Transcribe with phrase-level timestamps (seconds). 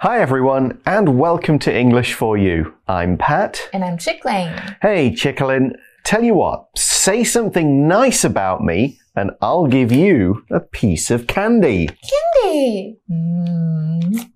[0.00, 2.74] Hi, everyone, and welcome to English for You.
[2.88, 3.68] I'm Pat.
[3.74, 4.48] And I'm Chickling.
[4.80, 5.72] Hey, Chicklin,
[6.04, 11.26] tell you what, say something nice about me, and I'll give you a piece of
[11.26, 11.88] candy.
[11.88, 12.98] Candy.
[13.10, 14.30] Mm.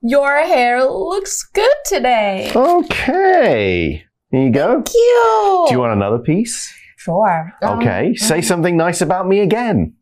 [0.00, 2.50] Your hair looks good today.
[2.54, 4.04] Okay.
[4.32, 4.82] Here you go.
[4.82, 5.68] Cute.
[5.68, 6.74] Do you want another piece?
[6.96, 7.52] Sure.
[7.62, 8.14] Um, Okay.
[8.16, 9.94] Say something nice about me again.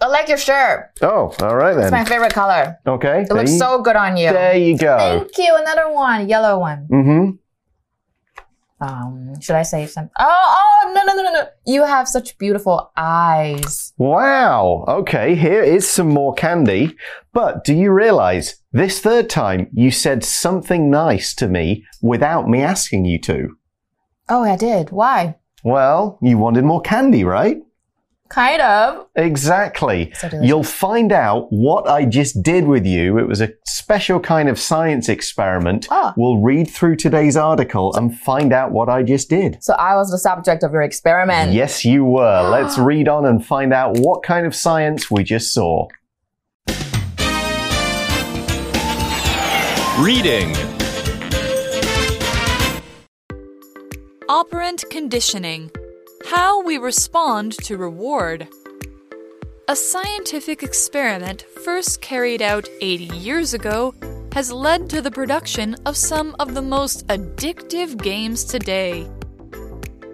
[0.00, 0.90] I like your shirt.
[1.02, 1.84] Oh, all right then.
[1.84, 2.78] It's my favorite color.
[2.86, 3.22] Okay.
[3.22, 4.32] It looks so good on you.
[4.32, 4.96] There you go.
[4.96, 5.56] Thank you.
[5.56, 6.88] Another one, yellow one.
[6.90, 7.30] Mm-hmm.
[8.82, 10.10] Um, should I say something?
[10.18, 11.48] Oh, oh, no, no, no, no, no.
[11.66, 13.92] You have such beautiful eyes.
[13.98, 14.86] Wow.
[14.88, 16.96] Okay, here is some more candy.
[17.34, 22.62] But do you realize this third time you said something nice to me without me
[22.62, 23.56] asking you to?
[24.30, 24.90] Oh, I did.
[24.90, 25.36] Why?
[25.62, 27.58] Well, you wanted more candy, right?
[28.30, 29.08] Kind of.
[29.16, 30.12] Exactly.
[30.14, 30.30] So.
[30.40, 33.18] You'll find out what I just did with you.
[33.18, 35.88] It was a special kind of science experiment.
[35.90, 36.14] Ah.
[36.16, 39.60] We'll read through today's article and find out what I just did.
[39.64, 41.52] So I was the subject of your experiment.
[41.52, 42.48] Yes, you were.
[42.50, 45.88] Let's read on and find out what kind of science we just saw.
[49.98, 50.54] Reading.
[54.28, 55.72] Operant conditioning
[56.26, 58.48] How we respond to reward.
[59.68, 63.94] A scientific experiment first carried out 80 years ago
[64.32, 69.08] has led to the production of some of the most addictive games today.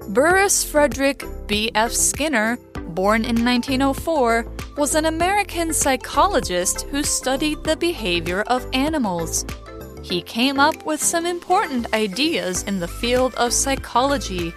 [0.08, 1.92] Burrhus Frederic B.F.
[1.92, 9.44] Skinner, born in 1904, was an American psychologist who studied the behavior of animals.
[10.02, 14.52] He came up with some important ideas in the field of psychology,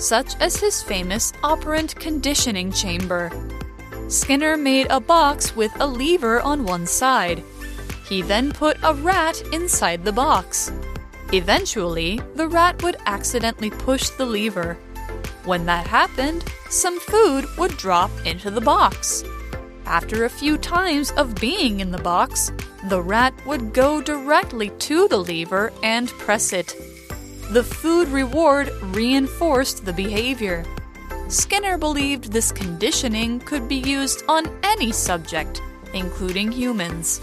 [0.00, 3.30] such as his famous operant conditioning chamber.
[4.08, 7.44] Skinner made a box with a lever on one side.
[8.08, 10.72] He then put a rat inside the box.
[11.32, 14.74] Eventually, the rat would accidentally push the lever.
[15.44, 19.22] When that happened, some food would drop into the box.
[19.86, 22.50] After a few times of being in the box,
[22.88, 26.74] the rat would go directly to the lever and press it.
[27.50, 30.64] The food reward reinforced the behavior.
[31.26, 35.60] Skinner believed this conditioning could be used on any subject,
[35.92, 37.20] including humans.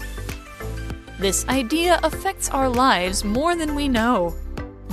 [1.18, 4.34] This idea affects our lives more than we know.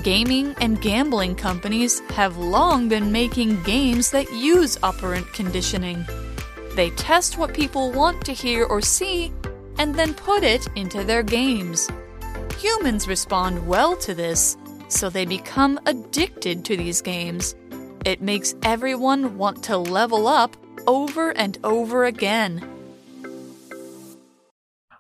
[0.04, 6.06] Gaming and gambling companies have long been making games that use operant conditioning.
[6.76, 9.34] They test what people want to hear or see
[9.80, 11.90] and then put it into their games.
[12.58, 14.56] Humans respond well to this,
[14.88, 17.56] so they become addicted to these games.
[18.06, 20.56] It makes everyone want to level up
[20.88, 22.68] over and over again.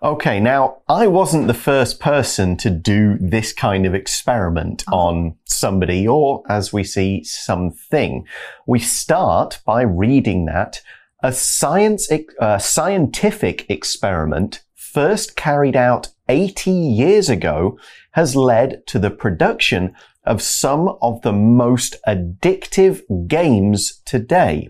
[0.03, 6.07] Okay, now I wasn't the first person to do this kind of experiment on somebody
[6.07, 8.27] or, as we see, something.
[8.67, 10.81] We start by reading that
[11.23, 12.07] a science,
[12.39, 17.79] uh, scientific experiment first carried out 80 years ago
[18.15, 19.93] has led to the production
[20.23, 24.69] of some of the most addictive games today.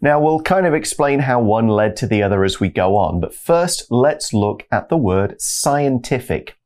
[0.00, 3.20] Now, we'll kind of explain how one led to the other as we go on,
[3.20, 6.56] but first let's look at the word scientific.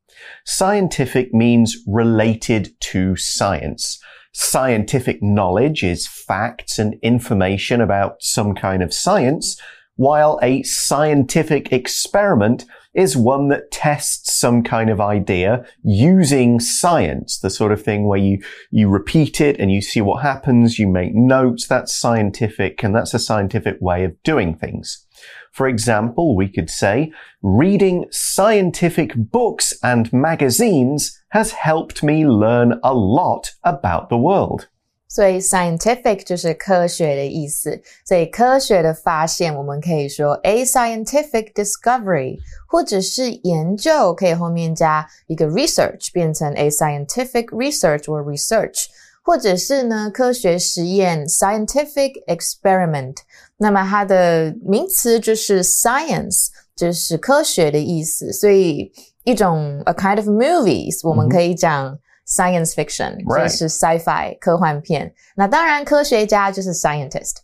[0.45, 3.99] Scientific means related to science.
[4.31, 9.59] Scientific knowledge is facts and information about some kind of science,
[9.97, 17.49] while a scientific experiment is one that tests some kind of idea using science, the
[17.49, 18.41] sort of thing where you,
[18.71, 23.13] you repeat it and you see what happens, you make notes, that's scientific, and that's
[23.13, 25.05] a scientific way of doing things.
[25.51, 27.11] For example, we could say,
[27.41, 34.67] reading scientific books and magazines has helped me learn a lot about the world.
[35.13, 48.85] 所以 scientific 就是科学的意思，所以科学的发现，我们可以说 a scientific discovery，或者是研究，可以后面加一个 research，变成 a scientific research or research，
[49.23, 53.17] 或者是呢科学实验 scientific experiment，
[53.57, 58.91] 那么它的名词就是 science，就是科学的意思，所以
[59.25, 61.99] 一种 a kind of movies，我们可以讲。
[62.32, 63.44] Science fiction Right.
[63.44, 65.14] 就是 sci-fi 科幻片。
[65.34, 67.38] 那当然，科学家就是 scientist。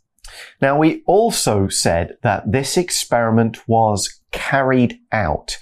[0.61, 5.59] Now, we also said that this experiment was carried out.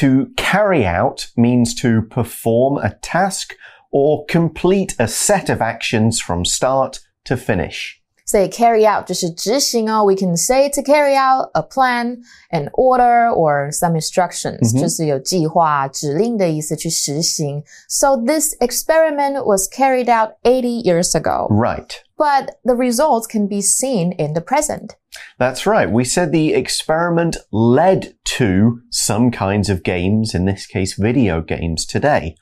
[0.00, 3.54] To carry out means to perform a task
[3.90, 7.99] or complete a set of actions from start to finish.
[8.26, 10.04] 所以 carry out 就是执行哦。
[10.04, 12.18] We can say to carry out a plan,
[12.50, 17.62] an order, or some instructions，、就是有计划、指令的意思去实行。
[17.88, 21.46] So this experiment was carried out 80 years ago.
[21.50, 22.00] Right.
[22.16, 24.96] But the results can be seen in the present.
[25.38, 25.88] That's right.
[25.88, 31.86] We said the experiment led to some kinds of games, in this case, video games
[31.86, 32.34] today.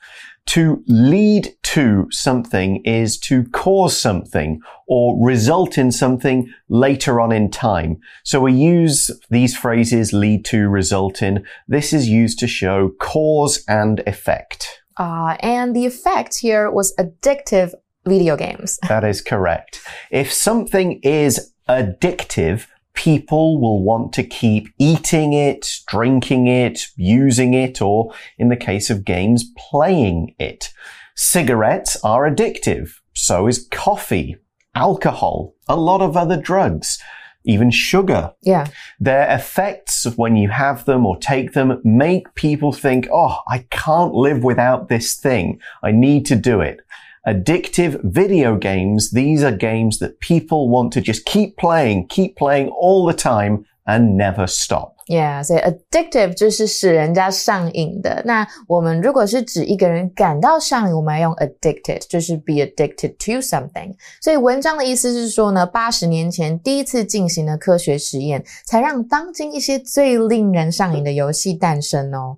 [0.46, 7.50] To lead to something is to cause something or result in something later on in
[7.50, 7.98] time.
[8.24, 11.44] So we use these phrases lead to, result in.
[11.68, 14.82] This is used to show cause and effect.
[14.96, 17.72] Uh, and the effect here was addictive
[18.04, 18.78] video games.
[18.88, 19.80] That is correct.
[20.10, 27.80] If something is addictive, people will want to keep eating it, drinking it, using it,
[27.80, 30.72] or in the case of games, playing it.
[31.16, 32.92] Cigarettes are addictive.
[33.14, 34.36] So is coffee,
[34.74, 36.98] alcohol, a lot of other drugs,
[37.44, 38.32] even sugar.
[38.42, 38.66] Yeah.
[38.98, 43.66] Their effects of when you have them or take them make people think, oh, I
[43.70, 45.60] can't live without this thing.
[45.82, 46.80] I need to do it
[47.27, 52.69] Addictive video games, these are games that people want to just keep playing, keep playing
[52.69, 54.91] all the time and never stop.
[55.07, 58.21] Yeah，所以 addictive 就是使人家上瘾的。
[58.25, 63.93] 那我们如果是指一个人感到上瘾，我们要用 addicted，就是 be addicted to something。
[64.21, 72.37] 所以文章的意思是说呢，八十年前第一次进行的科学实验，才让当今一些最令人上瘾的游戏诞生哦。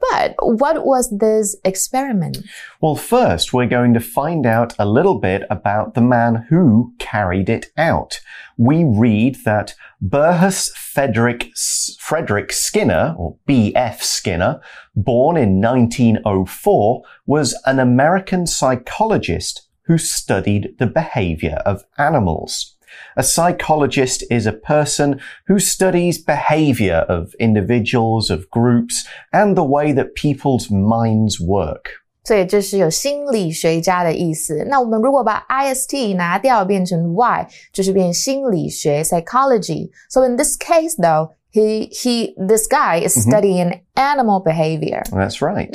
[0.00, 2.38] But what was this experiment?
[2.80, 7.48] Well, first, we're going to find out a little bit about the man who carried
[7.48, 8.20] it out.
[8.56, 11.50] We read that Burrhus Frederic,
[11.98, 14.02] Frederic Skinner, or B.F.
[14.02, 14.60] Skinner,
[14.96, 22.76] born in 1904, was an American psychologist who studied the behavior of animals.
[23.17, 29.93] A psychologist is a person who studies behavior of individuals, of groups, and the way
[29.93, 32.01] that people's minds work.
[32.23, 34.65] 所以这是有心理学家的意思。
[34.67, 44.41] 那我们如果把 ist 拿掉，变成 y，就是变心理学 psychology。So in this case, though, he he this guy is studying animal
[44.43, 45.03] behavior.
[45.11, 45.73] That's right.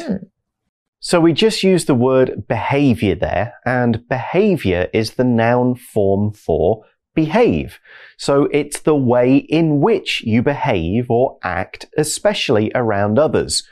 [0.98, 6.82] So we just used the word behavior there, and behavior is the noun form for
[7.15, 7.79] behave.
[8.17, 13.67] So it's the way in which you behave or act, especially around others.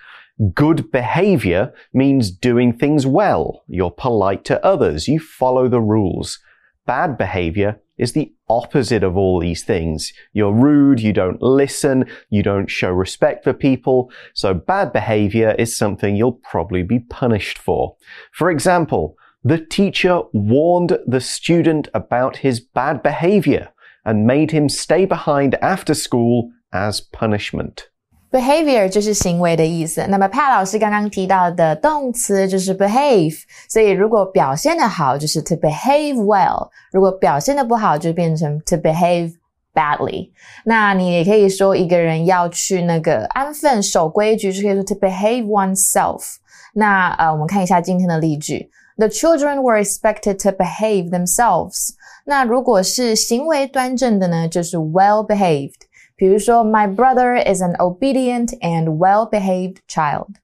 [0.53, 3.63] Good behavior means doing things well.
[3.67, 5.07] You're polite to others.
[5.07, 6.39] You follow the rules.
[6.85, 10.11] Bad behavior is the opposite of all these things.
[10.33, 10.99] You're rude.
[10.99, 12.05] You don't listen.
[12.29, 14.11] You don't show respect for people.
[14.33, 17.95] So bad behavior is something you'll probably be punished for.
[18.31, 23.68] For example, the teacher warned the student about his bad behavior
[24.04, 27.88] and made him stay behind after school as punishment.
[28.30, 30.06] Behavior 就是行为的意思。
[30.08, 39.32] 那么帕老师刚刚提到的动词就是 behave，所以如果表现的好就是 to behave well，如果表现的不好就变成 to behave
[39.72, 40.30] badly。
[40.64, 46.36] 那你也可以说一个人要去那个安分守规矩，就可以说 to behave oneself。
[46.74, 48.68] 那呃，我们看一下今天的例句。
[48.96, 51.94] The children were expected to behave themselves。
[52.24, 55.86] 那如果是行为端正的呢，就是 well behaved。
[56.16, 60.34] 比如说，My brother is an obedient and well-behaved child.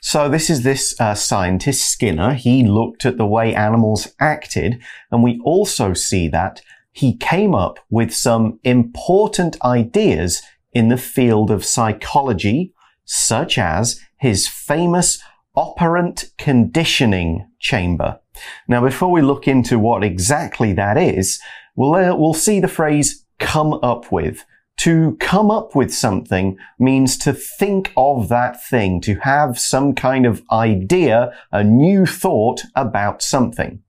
[0.00, 2.32] So this is this uh, scientist Skinner.
[2.32, 4.78] He looked at the way animals acted,
[5.10, 6.62] and we also see that
[6.92, 10.40] he came up with some important ideas
[10.72, 12.72] in the field of psychology,
[13.04, 15.18] such as his famous
[15.55, 18.19] operant conditioning chamber.
[18.67, 21.41] Now, before we look into what exactly that is,
[21.75, 24.45] we'll, uh, we'll see the phrase come up with.
[24.79, 30.25] To come up with something means to think of that thing, to have some kind
[30.25, 33.81] of idea, a new thought about something.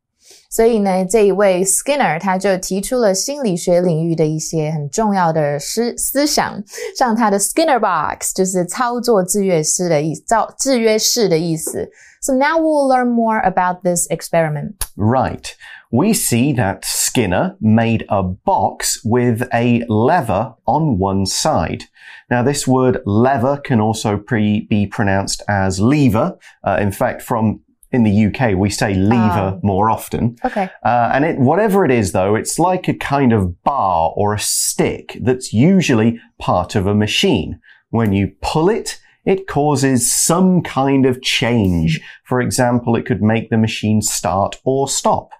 [0.50, 6.61] 所以呢，这一位 Skinner 他就提出了心理学领域的一些很重要的思思想，
[6.97, 11.89] 像他的 Skinner box 就是操作制约式的意造制约式的意思。
[12.21, 14.73] So now we'll learn more about this experiment.
[14.95, 15.55] Right.
[15.89, 21.85] We see that Skinner made a box with a lever on one side.
[22.29, 26.38] Now, this word lever can also pre be pronounced as lever.
[26.63, 27.59] Uh, in fact, from
[27.92, 30.36] in the UK, we say lever more often.
[30.44, 30.68] Okay.
[30.84, 34.40] Uh, and it, whatever it is, though, it's like a kind of bar or a
[34.40, 37.60] stick that's usually part of a machine.
[37.90, 42.00] When you pull it, it causes some kind of change.
[42.24, 45.30] For example, it could make the machine start or stop.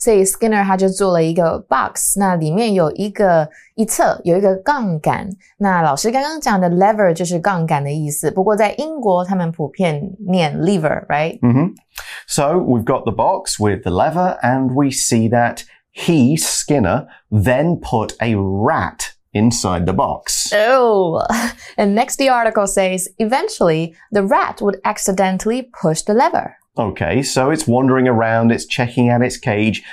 [0.00, 5.28] 所以 Skinner 他就做了一个 box，那里面有一个一侧有一个杠杆。
[5.58, 11.38] 那老师刚刚讲的 lever 就是杠杆的意思，不过在英国他们普遍念 lever，right？
[11.42, 11.74] 嗯哼。
[12.26, 18.14] So we've got the box with the lever, and we see that he, Skinner, then put
[18.18, 20.52] a rat inside the box.
[20.54, 21.22] Oh,
[21.76, 26.56] and next the article says eventually the rat would accidentally push the lever.
[26.77, 29.83] Okay, so it's wandering around, it's checking out its cage.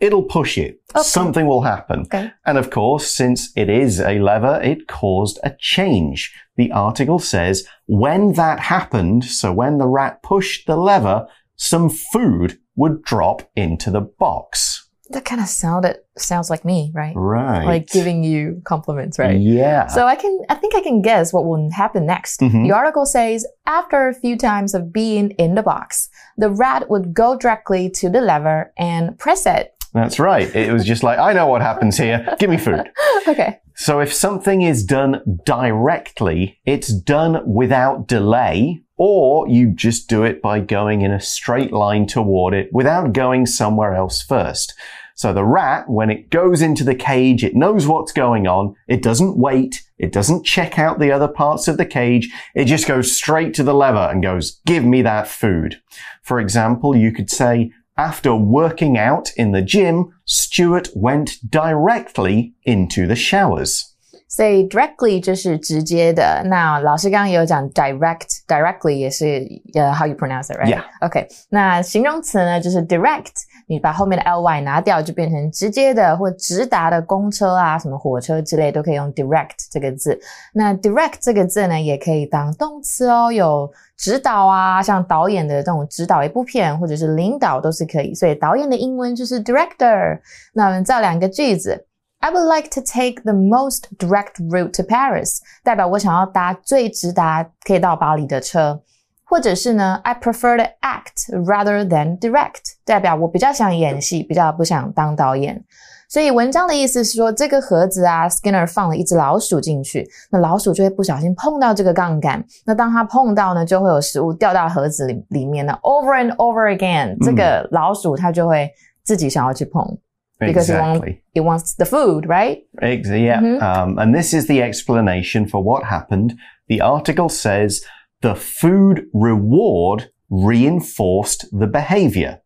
[0.00, 0.80] It'll push it.
[0.94, 1.02] Okay.
[1.02, 2.00] Something will happen.
[2.00, 2.32] Okay.
[2.44, 6.34] And of course, since it is a lever, it caused a change.
[6.56, 12.58] The article says when that happened, so when the rat pushed the lever, some food
[12.76, 14.83] would drop into the box.
[15.10, 17.12] That kind of sound sounded sounds like me, right?
[17.14, 17.64] Right.
[17.66, 19.38] Like giving you compliments, right?
[19.38, 19.86] Yeah.
[19.88, 22.40] So I can, I think I can guess what will happen next.
[22.40, 22.64] Mhm.
[22.66, 26.08] The article says after a few times of being in the box,
[26.38, 29.74] the rat would go directly to the lever and press it.
[29.92, 30.52] That's right.
[30.56, 32.26] It was just like, I know what happens here.
[32.38, 32.88] Give me food.
[33.26, 33.58] Okay.
[33.74, 40.40] So if something is done directly, it's done without delay, or you just do it
[40.40, 44.74] by going in a straight line toward it without going somewhere else first.
[45.16, 48.74] So the rat, when it goes into the cage, it knows what's going on.
[48.88, 49.82] It doesn't wait.
[49.96, 52.32] It doesn't check out the other parts of the cage.
[52.54, 55.80] It just goes straight to the lever and goes, give me that food.
[56.22, 63.06] For example, you could say, after working out in the gym, Stuart went directly into
[63.06, 63.93] the showers.
[64.28, 66.42] 所以 directly 就是直接的。
[66.46, 70.82] 那老师刚刚也有讲 direct，directly 也是呃、uh, how you pronounce it right？Yeah.
[71.00, 73.30] OK，那形容词呢就是 direct，
[73.68, 80.18] 你把后面的 ly 拿掉，就变成直接的或直达的公车啊，什么火车之类都可以用 direct 这个字。
[80.52, 88.12] 那 direct 这个字呢，也可以当动词哦，有指导啊，像导演的这种指导一部片或者是领导都是可以。
[88.14, 90.18] 所以导演的英文就是 director。
[90.54, 91.86] 那我们造两个句子。
[92.24, 98.80] I would like to take the most direct route to Paris，代表我想要搭最直达可以到巴黎的车，
[99.26, 105.62] 或者是呢，I prefer to act rather than direct，代表我比较想演戏，比较不想当导演。
[106.08, 118.70] 所以文章的意思是说，这个盒子啊，Skinner 放了一只老鼠进去，那老鼠就会不小心碰到这个杠杆，那当它碰到呢，就会有食物掉到盒子里里面呢，over and over again，、这个老鼠它就会
[119.02, 119.98] 自己想要去碰。
[120.40, 121.22] Because it, wants, Exactly.
[121.34, 122.64] it wants the food, right?
[122.82, 123.40] Ex- yeah.
[123.40, 123.62] Mhm.
[123.62, 126.34] Um, and this is the explanation for what happened.
[126.68, 127.84] The article says
[128.20, 132.40] the food reward reinforced the behavior.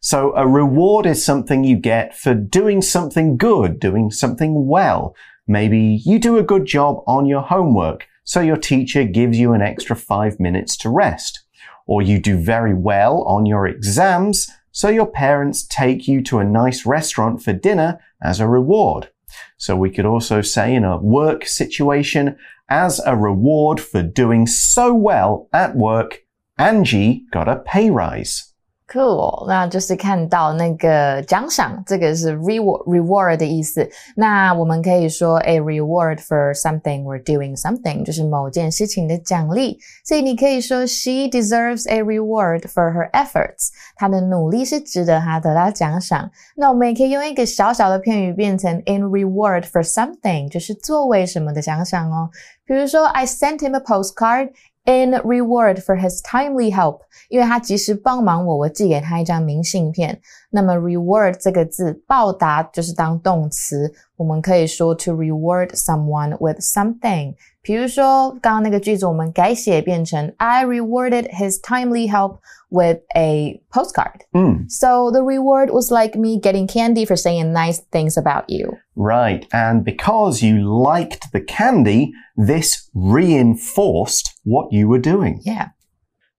[0.00, 5.14] So a reward is something you get for doing something good, doing something well.
[5.48, 9.62] Maybe you do a good job on your homework, so your teacher gives you an
[9.62, 11.42] extra five minutes to rest.
[11.86, 16.44] Or you do very well on your exams, so your parents take you to a
[16.44, 19.08] nice restaurant for dinner as a reward.
[19.56, 22.36] So we could also say in a work situation,
[22.68, 26.24] as a reward for doing so well at work,
[26.58, 28.52] Angie got a pay rise.
[28.93, 33.89] Cool，那就是看到那个奖赏，这个是 reward reward 的意思。
[34.17, 39.79] 那我们可以说 a reward for something or doing something，就是某件事情的奖励。
[40.03, 46.29] 所以你可以说 she deserves a reward for her efforts，她的努力是值得她得到奖赏。
[46.57, 52.29] 那我们也可以用一个小小的片语变成 in reward for something，就是作为什么的奖赏哦。
[52.65, 54.49] 比如说 I sent him a postcard。
[54.85, 60.19] In reward for his timely help，因为他及时帮忙我，我寄给他一张明信片。
[60.55, 67.35] 那么 reward 这个字，报答就是当动词，我们可以说 to reward someone with something。
[67.63, 72.39] 比如说刚刚那个句子，我们改写变成 I rewarded his timely help
[72.69, 74.21] with a postcard。
[74.31, 78.77] Mm, So the reward was like me getting candy for saying nice things about you.
[78.95, 79.45] right.
[79.51, 85.39] And because you liked the candy, this reinforced what you were doing.
[85.43, 85.69] Yeah.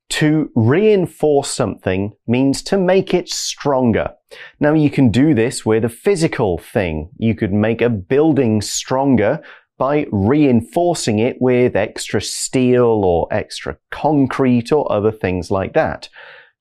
[0.09, 4.11] To reinforce something means to make it stronger.
[4.59, 7.09] Now you can do this with a physical thing.
[7.17, 9.41] You could make a building stronger
[9.77, 16.09] by reinforcing it with extra steel or extra concrete or other things like that.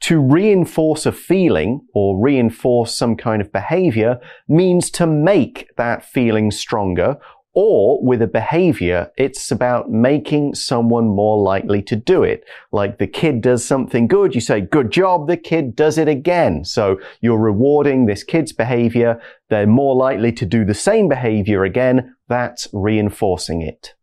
[0.01, 6.51] To reinforce a feeling or reinforce some kind of behavior means to make that feeling
[6.51, 7.17] stronger
[7.56, 12.46] or with a behavior, it's about making someone more likely to do it.
[12.72, 16.64] Like the kid does something good, you say, good job, the kid does it again.
[16.64, 19.20] So you're rewarding this kid's behavior.
[19.50, 22.16] They're more likely to do the same behavior again.
[22.30, 23.96] That's reinforcing it.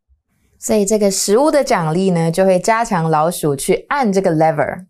[0.58, 4.84] 所以这个食物的奖励呢，就会加强老鼠去按这个 lever。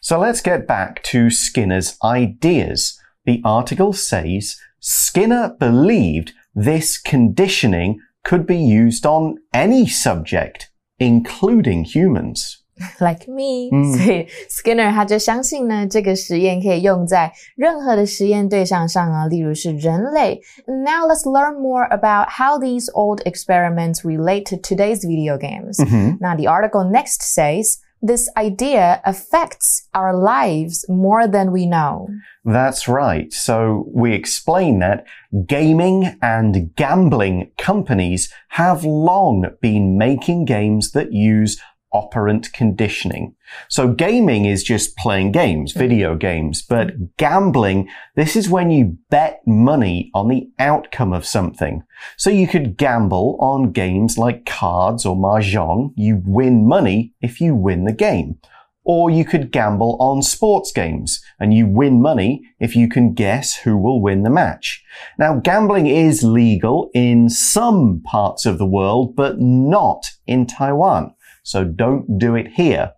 [0.00, 3.00] So let's get back to Skinner's ideas.
[3.24, 12.58] the article says Skinner believed this conditioning could be used on any subject, including humans.
[12.98, 20.40] like me，、所以 Skinner 他就相信呢，这个实验可以用在任何的实验对象上啊，例如是人类。
[20.66, 25.78] Now let's learn more about how these old experiments relate to today's video games.
[26.20, 27.78] Now the article next says.
[28.05, 32.07] This idea affects our lives more than we know.
[32.43, 33.33] That's right.
[33.33, 35.07] So we explain that
[35.47, 41.59] gaming and gambling companies have long been making games that use
[41.95, 43.33] operant conditioning.
[43.69, 45.79] So gaming is just playing games, hmm.
[45.79, 51.83] video games, but gambling, this is when you bet money on the outcome of something.
[52.17, 55.93] So you could gamble on games like cards or mahjong.
[55.95, 58.39] You win money if you win the game.
[58.87, 63.55] Or you could gamble on sports games and you win money if you can guess
[63.55, 64.83] who will win the match.
[65.17, 71.15] Now, gambling is legal in some parts of the world, but not in Taiwan.
[71.45, 72.93] So don't do it here.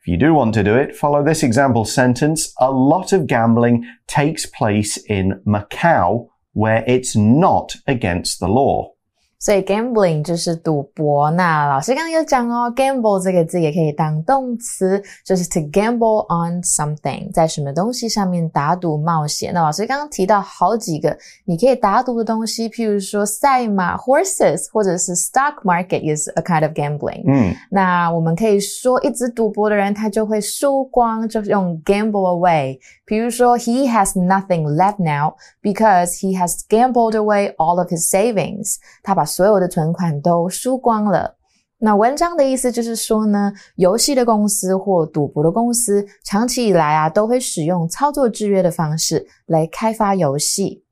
[0.00, 2.54] If you do want to do it, follow this example sentence.
[2.58, 8.92] A lot of gambling takes place in Macau where it's not against the law.
[9.40, 11.30] 所以 gambling 就是赌博。
[11.30, 19.52] 那老师刚刚有讲哦，gamble 这个字也可以当动词，就是 to gamble on something，在什么东西上面打赌冒险。
[19.54, 21.16] 那老师刚刚提到好几个
[21.46, 27.24] 你可以打赌的东西，譬如说赛马 horses，或者是 stock market is a kind of gambling。
[27.26, 32.78] 嗯，那我们可以说，一直赌博的人他就会输光，就是用 gamble away。
[33.06, 38.76] 比如说，He has nothing left now because he has gambled away all of his savings。
[39.02, 41.35] 他把所有的存款都输光了。
[41.77, 50.83] 那文章的意思就是说呢，游戏的公司或赌博的公司长期以来啊，都会使用操作制约的方式来开发游戏。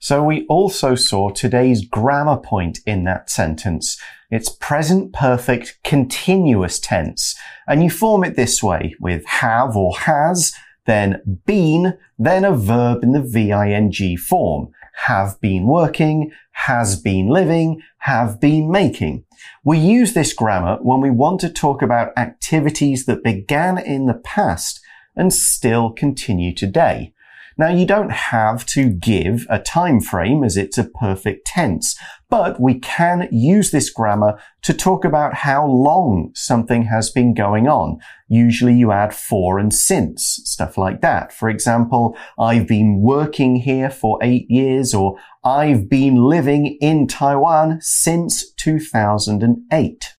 [0.00, 3.96] So we also saw today's grammar point in that sentence.
[4.28, 7.34] It's present perfect continuous tense.
[7.66, 10.50] And you form it this way with have or has
[10.84, 14.68] then been, then a verb in the VING form.
[15.05, 19.23] Have been working, has been living, have been making.
[19.63, 24.13] We use this grammar when we want to talk about activities that began in the
[24.13, 24.79] past
[25.15, 27.13] and still continue today.
[27.57, 31.97] Now, you don't have to give a time frame as it's a perfect tense,
[32.29, 37.67] but we can use this grammar to talk about how long something has been going
[37.67, 37.99] on.
[38.29, 41.33] Usually you add for and since, stuff like that.
[41.33, 47.79] For example, I've been working here for eight years or I've been living in Taiwan
[47.81, 50.15] since 2008.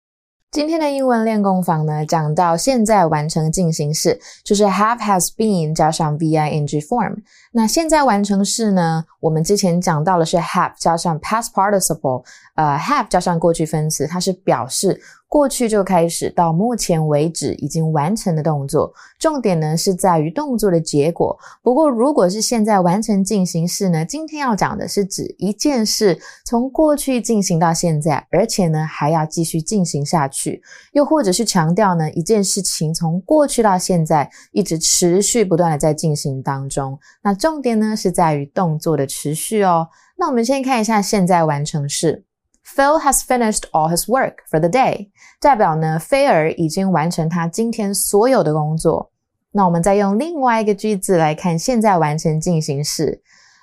[0.52, 7.16] 今天的英文练功房呢，讲到现在完成进行式，就是 have has been 加上 VING form。
[7.54, 18.92] 那现在完成式呢，我们之前讲到的是 have 加上 past participle，呃，have 加上过去分词，它是表示过去就开始到目前为止已经完成的动作。
[19.18, 21.38] 重点呢是在于动作的结果。
[21.62, 30.62] 不过如果是现在完成进行式呢，今天要讲的是指一件事从过去进行到现在，而且呢还要继续进行下去，
[30.92, 36.98] 又或者是强调呢一件事情从过去到现在一直持续不断的在进行当中。
[37.22, 39.88] 那重点呢是在于动作的持续哦。
[40.16, 42.24] 那我们先看一下现在完成式。
[42.64, 45.08] Phil has finished all his work for the day，
[45.40, 49.10] 代表呢，菲尔已经完成他今天所有的工作。
[49.50, 53.20] 那我们再用另外一个句子来看现在完成进行式。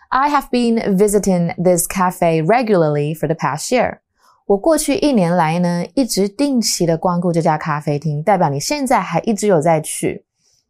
[0.09, 3.99] I have been visiting this cafe regularly for the past year。
[4.45, 10.25] 我过去一年来呢，一直定期的光顾这家咖啡厅，代表你现在还一直有在去。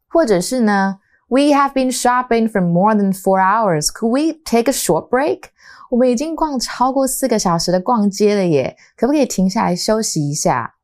[0.07, 0.97] 或者是呢
[1.28, 3.90] ，We have been shopping for more than four hours.
[3.90, 5.50] Could we take a short break？
[5.90, 10.74] 我们已经逛超过四个小时的逛街了耶，可不可以停下来休息一下？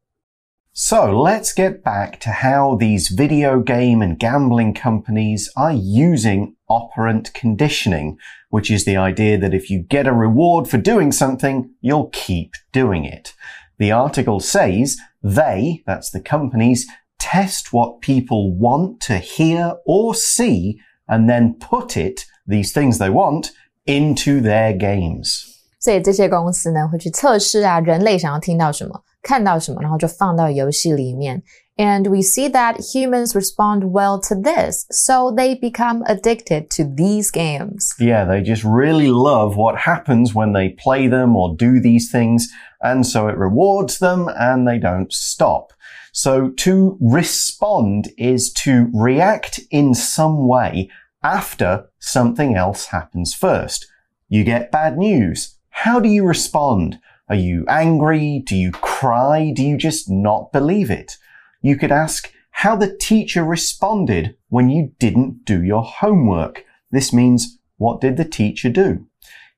[0.72, 7.32] So let's get back to how these video game and gambling companies are using operant
[7.32, 8.16] conditioning,
[8.50, 12.52] which is the idea that if you get a reward for doing something, you'll keep
[12.72, 13.34] doing it.
[13.78, 16.86] The article says they, that's the companies,
[17.24, 23.10] test what people want to hear or see and then put it, these things they
[23.10, 23.50] want,
[23.86, 25.44] into their games.
[25.78, 31.42] 所以这些公司呢会去测试啊，人类想要听到什么、看到什么，然后就放到游戏里面。
[31.76, 37.94] And we see that humans respond well to this, so they become addicted to these games.
[37.98, 42.48] Yeah, they just really love what happens when they play them or do these things,
[42.82, 45.72] and so it rewards them and they don't stop.
[46.17, 50.89] So to respond is to react in some way
[51.21, 53.85] after something else happens first.
[54.29, 55.57] You get bad news.
[55.71, 57.01] How do you respond?
[57.27, 58.41] Are you angry?
[58.45, 59.51] Do you cry?
[59.53, 61.17] Do you just not believe it?
[61.61, 66.63] You could ask how the teacher responded when you didn't do your homework.
[66.91, 69.05] This means, what did the teacher do?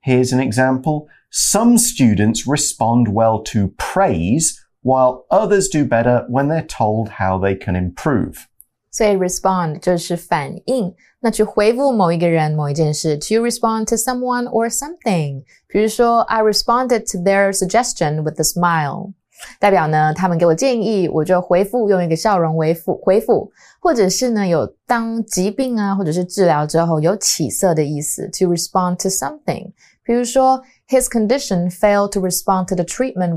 [0.01, 1.07] Here's an example.
[1.29, 7.56] Some students respond well to praise, while others do better when they're told how they
[7.56, 8.46] can improve.
[8.90, 13.16] 所以 respond 就是反应，那去回复某一个人、某一件事。
[13.16, 19.14] To respond to someone or something，比如说，I responded to their suggestion with a smile，
[19.58, 28.28] 代表呢，他们给我建议，我就回复用一个笑容回复回复，或者是呢，有当疾病啊，或者是治疗之后有起色的意思。
[28.28, 29.72] To respond to something，
[30.04, 33.36] 比如说，His condition failed to respond to the treatment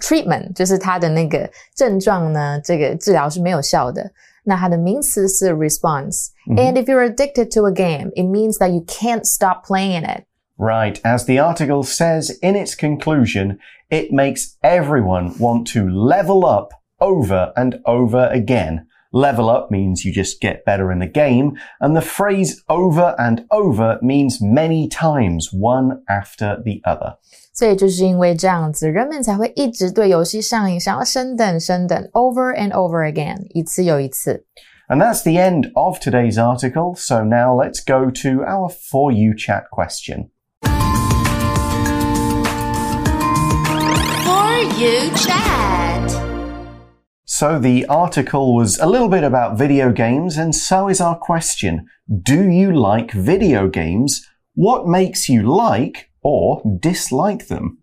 [0.00, 4.10] treatment，就是他的那个症状呢，这个治疗是没有效的。
[4.42, 6.28] 那它的名词是 response.
[6.46, 6.72] Mm -hmm.
[6.72, 10.24] And if you're addicted to a game, it means that you can't stop playing it.
[10.56, 10.98] Right.
[11.02, 13.58] As the article says in its conclusion,
[13.90, 18.86] it makes everyone want to level up over and over again.
[19.12, 23.44] Level up means you just get better in the game, and the phrase over and
[23.50, 27.16] over means many times, one after the other.
[27.54, 34.44] 所以就是因为这样子，人们才会一直对游戏上瘾，想要升等升等，over and over again，一次又一次。
[34.88, 36.96] And that's the end of today's article.
[36.96, 40.30] So now let's go to our For You chat question.
[44.24, 46.10] For You chat.
[47.24, 51.86] So the article was a little bit about video games, and so is our question.
[52.08, 54.26] Do you like video games?
[54.56, 57.77] What makes you like or dislike them?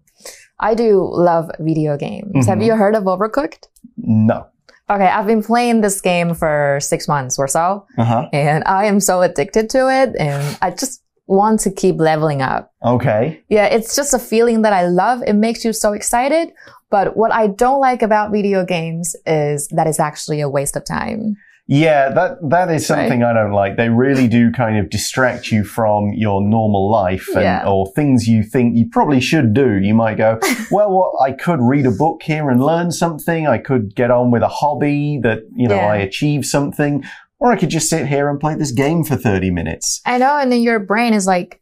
[0.58, 2.32] I do love video games.
[2.34, 2.46] Mm -hmm.
[2.46, 2.68] Have mm-hmm.
[2.68, 3.68] you heard of Overcooked?
[3.96, 4.46] No.
[4.86, 8.28] Okay, I've been playing this game for six months or so, uh -huh.
[8.32, 12.70] and I am so addicted to it, and I just want to keep leveling up.
[12.80, 13.42] Okay.
[13.48, 15.22] Yeah, it's just a feeling that I love.
[15.26, 16.52] It makes you so excited.
[16.90, 20.84] But what I don't like about video games is that it's actually a waste of
[20.84, 21.36] time.
[21.72, 23.22] Yeah, that that is something.
[23.22, 23.78] I don't like.
[23.78, 27.66] They really do kind of distract you from your normal life and yeah.
[27.66, 29.78] or things you think you probably should do.
[29.80, 30.38] You might go,
[30.70, 33.46] well, what I could read a book here and learn something.
[33.46, 35.86] I could get on with a hobby that you know yeah.
[35.86, 37.04] I achieve something,
[37.38, 40.02] or I could just sit here and play this game for thirty minutes.
[40.04, 41.61] I know, and then your brain is like,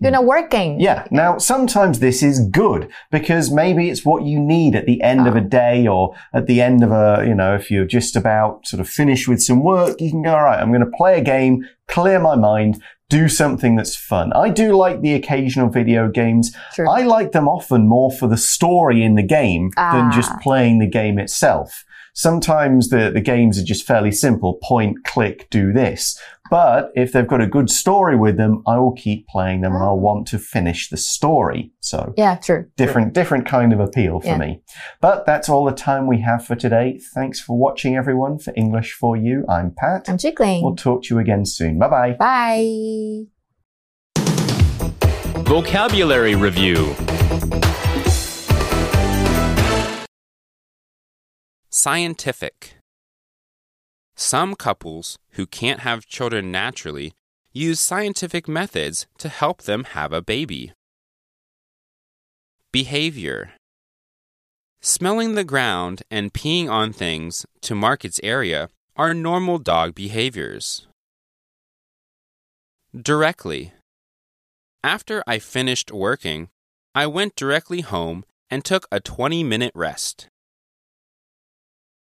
[0.00, 0.80] you're not working.
[0.80, 1.06] Yeah.
[1.10, 5.28] Now, sometimes this is good because maybe it's what you need at the end oh.
[5.28, 5.48] of a oh.
[5.48, 8.88] day or at the end of a, you know, if you're just about sort of
[8.88, 11.66] finished with some work, you can go, all right, I'm going to play a game,
[11.86, 14.32] clear my mind, do something that's fun.
[14.34, 16.54] I do like the occasional video games.
[16.78, 19.92] I like them often more for the story in the game ah.
[19.92, 21.84] than just playing the game itself.
[22.18, 24.58] Sometimes the, the games are just fairly simple.
[24.62, 26.20] Point, click, do this.
[26.50, 29.82] But if they've got a good story with them, I will keep playing them and
[29.82, 29.94] I'll ah.
[29.94, 31.72] want to finish the story.
[31.80, 32.66] So yeah, true.
[32.76, 33.22] Different, true.
[33.22, 34.38] different kind of appeal for yeah.
[34.38, 34.62] me.
[35.00, 37.00] But that's all the time we have for today.
[37.14, 39.44] Thanks for watching everyone for English for You.
[39.48, 40.08] I'm Pat.
[40.08, 40.62] I'm Chickling.
[40.62, 41.78] We'll talk to you again soon.
[41.78, 42.12] Bye bye.
[42.12, 43.24] Bye.
[45.44, 46.94] Vocabulary Review
[51.70, 52.77] Scientific.
[54.20, 57.12] Some couples who can't have children naturally
[57.52, 60.72] use scientific methods to help them have a baby.
[62.72, 63.52] Behavior.
[64.80, 70.88] Smelling the ground and peeing on things to mark its area are normal dog behaviors.
[72.92, 73.72] Directly.
[74.82, 76.48] After I finished working,
[76.92, 80.26] I went directly home and took a 20 minute rest.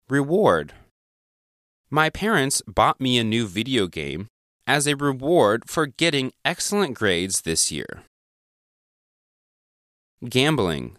[0.08, 0.74] Reward
[1.90, 4.28] My parents bought me a new video game
[4.66, 8.02] as a reward for getting excellent grades this year.
[10.28, 10.98] Gambling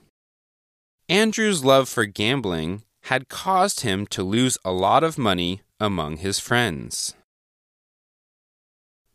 [1.07, 6.39] Andrew's love for gambling had caused him to lose a lot of money among his
[6.39, 7.13] friends.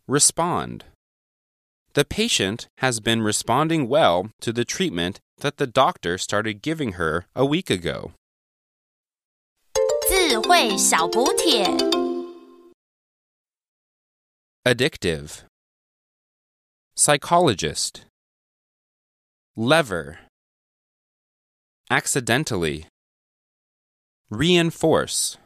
[0.06, 0.84] Respond
[1.94, 7.26] The patient has been responding well to the treatment that the doctor started giving her
[7.34, 8.12] a week ago.
[10.23, 11.65] 智慧小补帖
[14.63, 15.43] Addictive
[16.95, 18.02] Psychologist
[19.56, 20.19] Lever
[21.89, 22.86] Accidentally
[24.30, 25.38] Reinforce